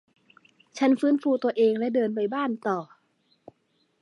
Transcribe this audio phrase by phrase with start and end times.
[0.77, 2.79] ฉันฟื้นฟูตัวเองและเดินไปบ้านต่อ